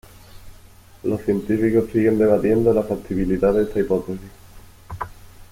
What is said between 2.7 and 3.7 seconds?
la factibilidad de